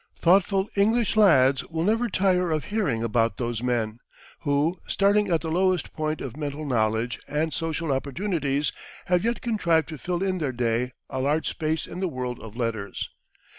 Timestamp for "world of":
12.07-12.55